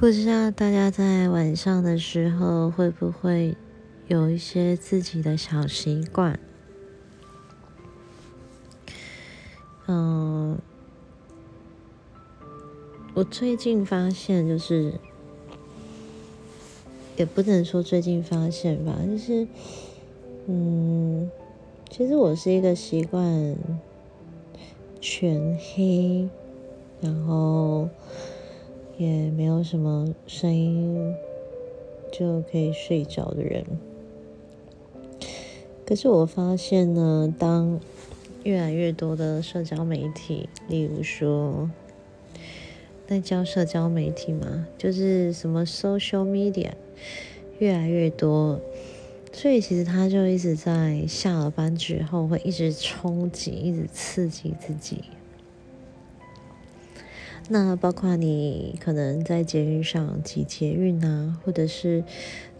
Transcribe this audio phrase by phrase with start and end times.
[0.00, 3.54] 不知道大家在晚上的时候会不会
[4.08, 6.40] 有一些自己的小习惯？
[9.86, 10.58] 嗯，
[13.12, 14.94] 我最近发现，就是
[17.18, 19.46] 也不能说最近发现吧，就是
[20.46, 21.30] 嗯，
[21.90, 23.54] 其实我是一个习惯
[24.98, 26.26] 全黑，
[27.02, 27.86] 然后。
[29.00, 31.14] 也没有什么声音
[32.12, 33.64] 就可以睡着的人，
[35.86, 37.80] 可是我发现呢，当
[38.44, 41.70] 越来越多的社交媒体，例如说，
[43.08, 46.72] 那叫社交媒体嘛，就是什么 social media
[47.58, 48.60] 越来越多，
[49.32, 55.02] 所以其实他就一直在下了班之后会一直冲击，一直刺激自己。
[57.52, 62.04] 那包括你可能在捷运上挤捷运啊，或者是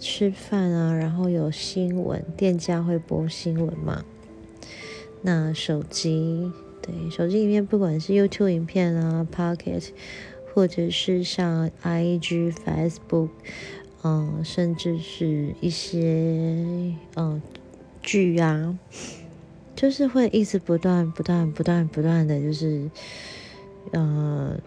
[0.00, 4.04] 吃饭啊，然后有新闻，店家会播新闻嘛？
[5.22, 6.50] 那手机，
[6.82, 9.90] 对，手机里面不管是 YouTube 影片啊、Pocket，
[10.52, 13.28] 或者是像 IG、Facebook，
[14.02, 17.40] 嗯，甚至是一些嗯
[18.02, 18.76] 剧啊，
[19.76, 22.90] 就是会一直不断、不断、不断、不断的就是，
[23.92, 24.58] 呃。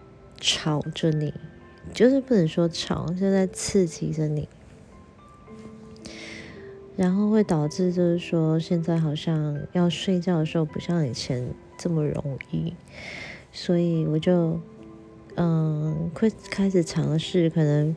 [0.46, 1.32] 吵着你，
[1.94, 4.46] 就是不能说吵，就在刺激着你，
[6.96, 12.74] 然后会导致就是说，现在好像要睡觉的时候不像以前这么容易，
[13.52, 14.60] 所以我就
[15.36, 17.96] 嗯，会开始尝试，可能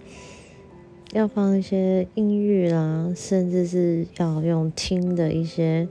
[1.12, 5.86] 要放一些音乐啦，甚至是要用听的一些。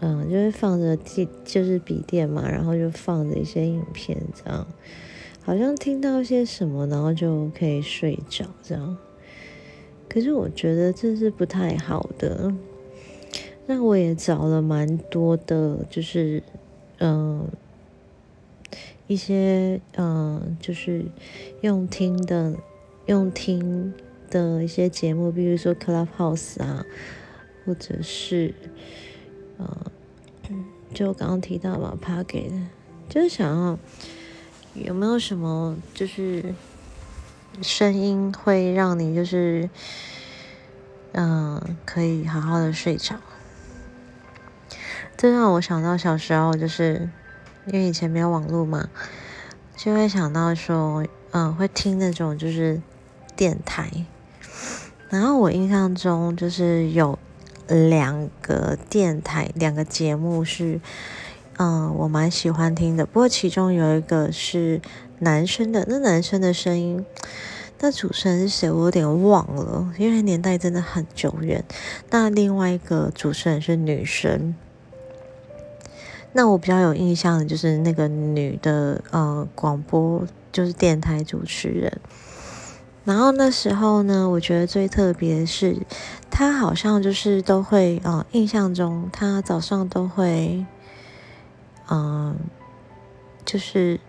[0.00, 4.66] 嗯，就是放着电，就是笔电嘛，然后就放着一些影片，这样
[5.44, 8.96] 好像听到一些什么，然后就可以睡着，这样。
[10.08, 12.52] 可是我觉得这是不太好的。
[13.66, 16.42] 那我也找了蛮多的，就是
[16.98, 17.46] 嗯，
[19.06, 21.04] 一些嗯，就是
[21.60, 22.56] 用听的、
[23.06, 23.92] 用听
[24.30, 26.84] 的一些节目，比如说 Clubhouse 啊，
[27.64, 28.54] 或者是。
[29.58, 29.68] 嗯，
[30.92, 32.50] 就刚刚提到嘛 p a k
[33.08, 33.78] 就是想要
[34.74, 36.54] 有没有什么就是
[37.62, 39.70] 声音会让你就是
[41.12, 43.16] 嗯可以好好的睡着。
[45.16, 47.08] 这让我想到小时候，就是
[47.66, 48.88] 因为以前没有网络嘛，
[49.76, 52.80] 就会想到说，嗯，会听那种就是
[53.36, 54.06] 电台，
[55.08, 57.18] 然后我印象中就是有。
[57.66, 60.78] 两个电台，两个节目是，
[61.58, 63.06] 嗯，我蛮喜欢听的。
[63.06, 64.80] 不过其中有一个是
[65.20, 67.04] 男生的，那男生的声音，
[67.80, 68.70] 那主持人是谁？
[68.70, 71.64] 我有点忘了，因为年代真的很久远。
[72.10, 74.54] 那另外一个主持人是女生，
[76.32, 82.00] 那我比较有印象的就是那个女的，呃，广播就是电台主持人。
[83.04, 85.76] 然后那时候呢，我觉得最特别是，
[86.30, 90.64] 他好像就是都会啊，印象中他早上都会，
[91.90, 92.36] 嗯，
[93.44, 94.00] 就是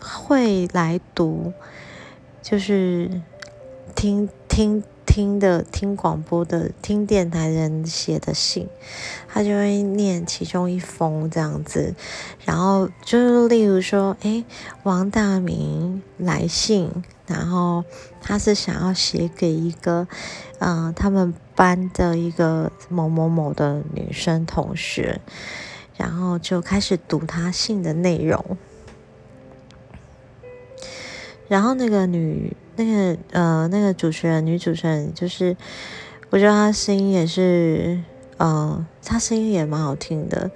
[0.00, 1.52] 会来读，
[2.42, 3.20] 就是
[3.94, 4.82] 听听。
[5.10, 8.68] 听的听广播的听电台人写的信，
[9.26, 11.94] 他就会念其中一封这样子，
[12.44, 14.44] 然后就是例如说，诶，
[14.82, 16.92] 王大明来信，
[17.26, 17.84] 然后
[18.20, 20.06] 他是想要写给一个，
[20.60, 25.20] 嗯，他们班的一个某某某的女生同学，
[25.98, 28.56] 然后就开始读他信的内容，
[31.46, 32.56] 然后那个女。
[32.80, 35.56] 那个呃，那个主持人，女主持人，就是
[36.30, 38.00] 我觉得她声音也是，
[38.36, 40.48] 嗯，她声音也蛮好听的。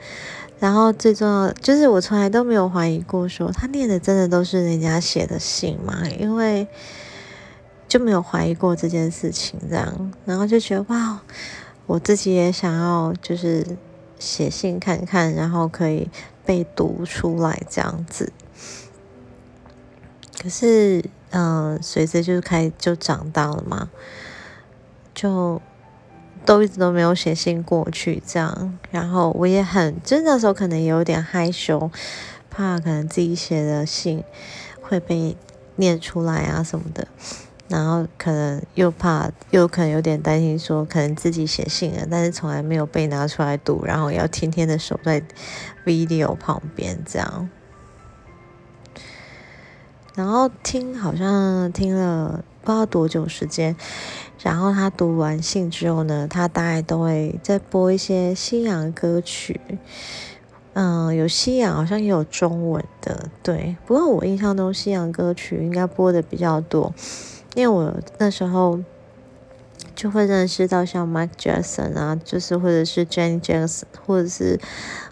[0.60, 6.08] 然后最重要就是，我从来都没有怀疑过，说她念的真的都是人家写的信嘛？
[6.17, 6.69] 因为
[7.88, 11.20] 就没有怀疑过这件事情，这样，然后就觉得哇，
[11.87, 13.67] 我自己也想要，就是
[14.22, 16.08] 写信看看，然后可以
[16.46, 18.32] 被读出来这样子。
[20.40, 21.04] 可是。
[21.34, 23.88] 嗯，随着就是开就长大了嘛，
[25.14, 25.62] 就
[26.44, 31.90] 都一直都没有写信过去这样，然后我也很，就那时候可能有点害羞，
[32.50, 34.22] 怕可能自己写的信
[34.82, 35.34] 会被
[35.76, 37.08] 念出来啊什么的，
[37.72, 45.22] 然后可能又怕，又可能有点担心说，可能自己写信了，但是从来没有被拿出来读，然后要天天的守在
[45.86, 47.48] video 旁边这样。
[50.14, 53.74] 然后听好像听了不知道多久时间，
[54.42, 59.58] 然后他读完信之后呢，他大概都会再播一些西洋歌曲，
[60.74, 63.74] 嗯，有西洋好像也有中文的，对。
[63.86, 66.92] 不过我印象中西洋歌曲应该播的比较多，
[67.54, 68.81] 因为我那时候
[69.94, 74.58] 就会认识到像 Mike Jackson 啊，就是或者是 Janet Jackson，或者是。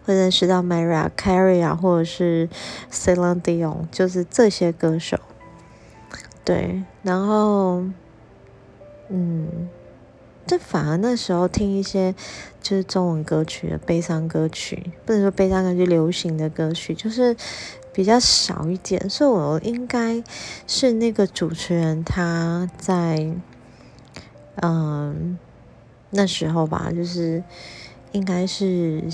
[0.06, 2.48] 会认识到 Mariah Carey 啊，或者是
[2.90, 5.18] Celine Dion，就是这些歌手。
[6.42, 7.84] 对，然后，
[9.08, 9.68] 嗯，
[10.46, 12.14] 这反而那时候听一些
[12.62, 17.36] 就是中文歌曲的悲伤歌曲，不能说悲伤歌曲，流行的歌曲就是
[17.92, 19.08] 比较少一点。
[19.10, 20.22] 所以我应该
[20.66, 23.32] 是那个主持人他在，
[24.56, 25.38] 嗯，
[26.10, 27.42] 那时候吧，就是
[28.12, 29.04] 应该是。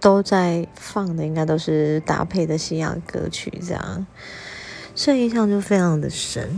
[0.00, 4.06] 都在放的应该都是搭配的西洋歌曲，这样，
[4.94, 6.48] 所以印象就非常的深。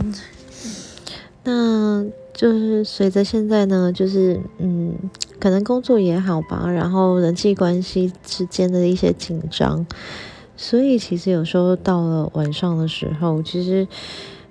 [1.43, 2.05] 那
[2.35, 4.95] 就是随着现在呢，就是嗯，
[5.39, 9.87] 可能工作也好吧，然后人际关系之间的一些紧张，
[10.61, 13.87] 所以其实有时候到了晚上的时候，其实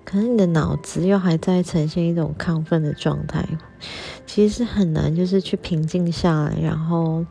[0.04, 3.46] 可能你的脑子又还在呈现一种亢奋的状态，
[4.26, 7.24] 其实是很难就是去平静下来，然后。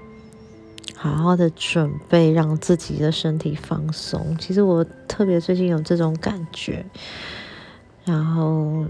[1.01, 4.35] 好好的准备，让自己的身体放松。
[4.37, 6.85] 其实我特别最近有这种感觉，
[8.03, 8.83] 然后，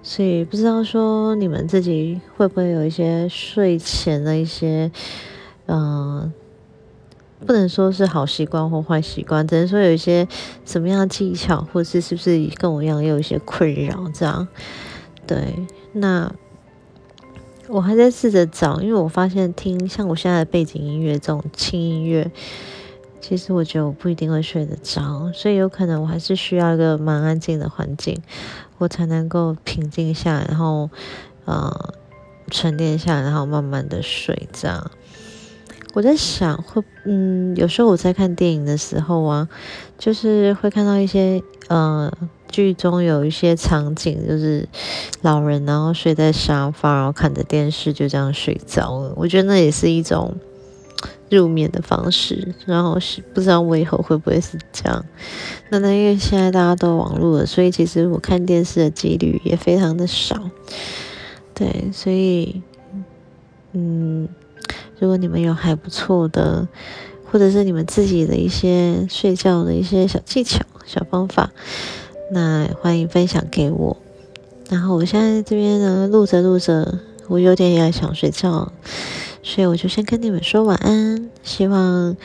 [0.00, 4.92] 所以不知道说你们自己会不会有一些睡前的一些，
[5.66, 6.32] 嗯，
[7.46, 10.26] 不能说是好习惯或坏习惯，只能说有一些
[10.64, 14.46] 什么样的技巧，或是是不是跟我一样也有一些困扰这样？
[15.26, 15.54] 对，
[15.92, 16.32] 那。
[17.66, 22.30] 我还在试着找，因为我发现听像我现在的背景音乐这种轻音乐，
[23.22, 28.20] 其实我觉得我不一定会睡得着，所以有可能我还是需要一个蛮安静的环境，
[28.76, 30.90] 我才能够平静下，然后
[31.46, 31.94] 呃
[32.50, 34.46] 沉淀下，然后慢慢的睡。
[34.52, 34.90] 这样，
[35.94, 39.48] 我在想会，嗯，有时候我在看电影的时候啊，
[39.96, 42.12] 就是会看到一些呃。
[42.50, 44.68] 剧中有一些场景，就是
[45.22, 49.12] 老人然后睡在沙发，然后看着电视就这样睡着了。
[49.16, 50.32] 我觉得那也是一种
[51.28, 52.54] 入眠的方式。
[52.64, 55.04] 然后是不知道我以后会不会是这样。
[55.70, 60.40] 那那因为现在大家都网络了，所以其实我看电视的几率也非常的少。
[61.54, 62.62] 对，所以
[63.72, 64.28] 嗯，
[65.04, 66.66] 如果你们有还不错的，
[67.30, 71.50] 或者是你们自己的一些睡觉的一些小技巧、小方法。
[72.32, 73.98] 那欢迎分享给我。
[74.70, 78.72] 然后我现在这边呢，录着录着，我有点也想睡觉，
[79.42, 81.28] 所以我就先跟你们说晚安。
[81.42, 82.16] 希望，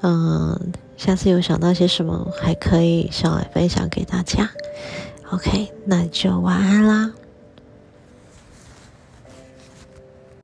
[0.00, 4.50] 嗯，下次有想到些什么，还可以上来分享给大家。
[5.30, 7.12] OK，那就晚安啦。